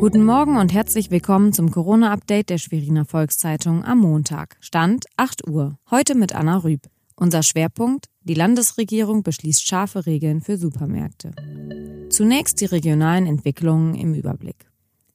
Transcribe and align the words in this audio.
Guten 0.00 0.24
Morgen 0.24 0.56
und 0.56 0.72
herzlich 0.72 1.10
willkommen 1.10 1.52
zum 1.52 1.70
Corona-Update 1.70 2.48
der 2.48 2.56
Schweriner 2.56 3.04
Volkszeitung 3.04 3.84
am 3.84 3.98
Montag. 3.98 4.56
Stand 4.60 5.04
8 5.18 5.46
Uhr. 5.46 5.76
Heute 5.90 6.14
mit 6.14 6.34
Anna 6.34 6.56
Rüb. 6.56 6.80
Unser 7.16 7.42
Schwerpunkt: 7.42 8.06
Die 8.22 8.32
Landesregierung 8.32 9.22
beschließt 9.22 9.62
scharfe 9.62 10.06
Regeln 10.06 10.40
für 10.40 10.56
Supermärkte. 10.56 11.32
Zunächst 12.08 12.62
die 12.62 12.64
regionalen 12.64 13.26
Entwicklungen 13.26 13.94
im 13.94 14.14
Überblick. 14.14 14.70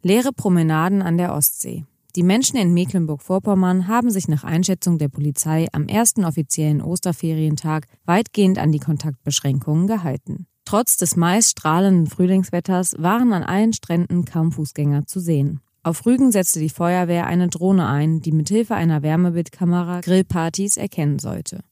Leere 0.00 0.32
Promenaden 0.32 1.02
an 1.02 1.18
der 1.18 1.34
Ostsee. 1.34 1.84
Die 2.16 2.22
Menschen 2.22 2.56
in 2.56 2.72
Mecklenburg-Vorpommern 2.72 3.86
haben 3.86 4.10
sich 4.10 4.28
nach 4.28 4.44
Einschätzung 4.44 4.96
der 4.96 5.08
Polizei 5.08 5.66
am 5.72 5.88
ersten 5.88 6.24
offiziellen 6.24 6.80
Osterferientag 6.80 7.86
weitgehend 8.06 8.58
an 8.58 8.72
die 8.72 8.80
Kontaktbeschränkungen 8.80 9.86
gehalten. 9.86 10.46
Trotz 10.70 10.96
des 10.96 11.16
meist 11.16 11.50
strahlenden 11.50 12.06
Frühlingswetters 12.06 12.94
waren 12.96 13.32
an 13.32 13.42
allen 13.42 13.72
Stränden 13.72 14.24
kaum 14.24 14.52
Fußgänger 14.52 15.04
zu 15.04 15.18
sehen. 15.18 15.58
Auf 15.82 16.06
Rügen 16.06 16.30
setzte 16.30 16.60
die 16.60 16.68
Feuerwehr 16.68 17.26
eine 17.26 17.48
Drohne 17.48 17.88
ein, 17.88 18.20
die 18.20 18.30
mithilfe 18.30 18.76
einer 18.76 19.02
Wärmebildkamera 19.02 20.00
Grillpartys 20.00 20.76
erkennen 20.76 21.18
sollte. 21.18 21.64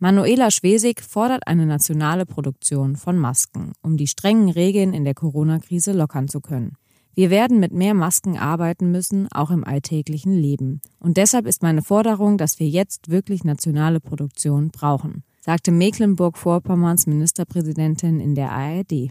Manuela 0.00 0.50
Schwesig 0.50 1.00
fordert 1.00 1.46
eine 1.46 1.64
nationale 1.64 2.26
Produktion 2.26 2.96
von 2.96 3.16
Masken, 3.16 3.72
um 3.80 3.96
die 3.96 4.06
strengen 4.06 4.50
Regeln 4.50 4.92
in 4.92 5.06
der 5.06 5.14
Corona-Krise 5.14 5.92
lockern 5.92 6.28
zu 6.28 6.42
können. 6.42 6.76
Wir 7.14 7.30
werden 7.30 7.58
mit 7.58 7.72
mehr 7.72 7.94
Masken 7.94 8.36
arbeiten 8.36 8.90
müssen, 8.90 9.32
auch 9.32 9.50
im 9.50 9.64
alltäglichen 9.64 10.34
Leben. 10.34 10.82
Und 11.00 11.16
deshalb 11.16 11.46
ist 11.46 11.62
meine 11.62 11.80
Forderung, 11.80 12.36
dass 12.36 12.58
wir 12.58 12.68
jetzt 12.68 13.08
wirklich 13.08 13.44
nationale 13.44 14.00
Produktion 14.00 14.68
brauchen, 14.68 15.24
sagte 15.44 15.72
Mecklenburg-Vorpommerns 15.72 17.06
Ministerpräsidentin 17.06 18.18
in 18.18 18.34
der 18.34 18.50
ARD. 18.50 19.10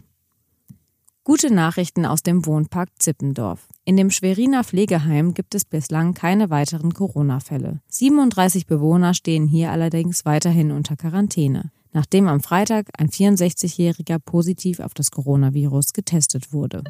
Gute 1.22 1.54
Nachrichten 1.54 2.04
aus 2.04 2.24
dem 2.24 2.44
Wohnpark 2.44 2.88
Zippendorf. 2.98 3.68
In 3.84 3.96
dem 3.96 4.10
Schweriner 4.10 4.64
Pflegeheim 4.64 5.32
gibt 5.32 5.54
es 5.54 5.64
bislang 5.64 6.12
keine 6.12 6.50
weiteren 6.50 6.92
Corona-Fälle. 6.92 7.80
37 7.86 8.66
Bewohner 8.66 9.14
stehen 9.14 9.46
hier 9.46 9.70
allerdings 9.70 10.24
weiterhin 10.24 10.72
unter 10.72 10.96
Quarantäne 10.96 11.70
nachdem 11.94 12.28
am 12.28 12.40
Freitag 12.40 12.88
ein 12.98 13.08
64-Jähriger 13.08 14.18
positiv 14.18 14.80
auf 14.80 14.92
das 14.92 15.10
Coronavirus 15.10 15.92
getestet 15.94 16.52
wurde. 16.52 16.82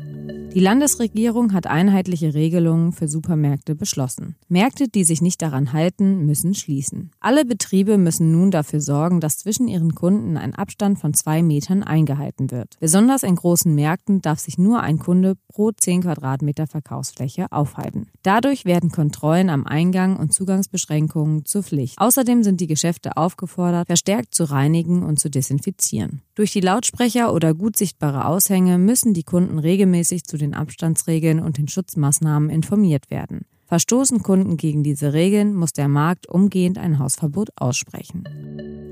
Die 0.54 0.60
Landesregierung 0.60 1.52
hat 1.52 1.66
einheitliche 1.66 2.32
Regelungen 2.32 2.92
für 2.92 3.08
Supermärkte 3.08 3.74
beschlossen. 3.74 4.36
Märkte, 4.46 4.86
die 4.86 5.02
sich 5.02 5.20
nicht 5.20 5.42
daran 5.42 5.72
halten, 5.72 6.26
müssen 6.26 6.54
schließen. 6.54 7.10
Alle 7.18 7.44
Betriebe 7.44 7.98
müssen 7.98 8.30
nun 8.30 8.52
dafür 8.52 8.80
sorgen, 8.80 9.18
dass 9.18 9.38
zwischen 9.38 9.66
ihren 9.66 9.96
Kunden 9.96 10.36
ein 10.36 10.54
Abstand 10.54 11.00
von 11.00 11.12
zwei 11.12 11.42
Metern 11.42 11.82
eingehalten 11.82 12.52
wird. 12.52 12.76
Besonders 12.78 13.24
in 13.24 13.34
großen 13.34 13.74
Märkten 13.74 14.22
darf 14.22 14.38
sich 14.38 14.56
nur 14.56 14.78
ein 14.78 15.00
Kunde 15.00 15.34
pro 15.48 15.72
10 15.72 16.02
Quadratmeter 16.02 16.68
Verkaufsfläche 16.68 17.50
aufhalten. 17.50 18.06
Dadurch 18.22 18.64
werden 18.64 18.92
Kontrollen 18.92 19.50
am 19.50 19.66
Eingang 19.66 20.16
und 20.16 20.32
Zugangsbeschränkungen 20.32 21.46
zur 21.46 21.64
Pflicht. 21.64 21.98
Außerdem 21.98 22.44
sind 22.44 22.60
die 22.60 22.68
Geschäfte 22.68 23.16
aufgefordert, 23.16 23.88
verstärkt 23.88 24.32
zu 24.36 24.44
reinigen 24.44 25.02
und 25.02 25.18
zu 25.18 25.30
desinfizieren. 25.30 26.22
Durch 26.36 26.52
die 26.52 26.60
Lautsprecher 26.60 27.32
oder 27.32 27.54
gut 27.54 27.76
sichtbare 27.76 28.26
Aushänge 28.26 28.78
müssen 28.78 29.14
die 29.14 29.22
Kunden 29.24 29.58
regelmäßig 29.58 30.24
zu 30.24 30.36
den 30.44 30.54
Abstandsregeln 30.54 31.40
und 31.40 31.58
den 31.58 31.68
Schutzmaßnahmen 31.68 32.48
informiert 32.50 33.10
werden. 33.10 33.42
Verstoßen 33.66 34.22
Kunden 34.22 34.56
gegen 34.56 34.84
diese 34.84 35.12
Regeln, 35.12 35.54
muss 35.54 35.72
der 35.72 35.88
Markt 35.88 36.28
umgehend 36.28 36.78
ein 36.78 36.98
Hausverbot 36.98 37.50
aussprechen. 37.56 38.24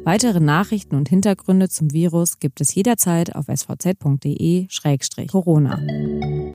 Weitere 0.04 0.40
Nachrichten 0.40 0.96
und 0.96 1.08
Hintergründe 1.08 1.68
zum 1.68 1.92
Virus 1.92 2.40
gibt 2.40 2.60
es 2.60 2.74
jederzeit 2.74 3.36
auf 3.36 3.46
svz.de-corona. 3.46 5.78